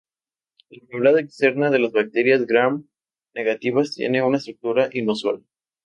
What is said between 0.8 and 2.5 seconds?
membrana externa de las bacterias